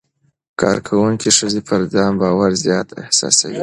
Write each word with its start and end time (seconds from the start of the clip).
کارکوونکې 0.61 1.29
ښځې 1.37 1.61
پر 1.67 1.79
ځان 1.93 2.11
باور 2.21 2.51
زیات 2.63 2.87
احساسوي. 3.01 3.59